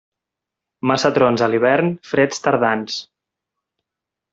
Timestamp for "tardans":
2.49-3.01